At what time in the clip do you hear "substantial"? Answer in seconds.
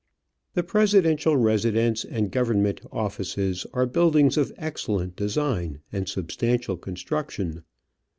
6.09-6.75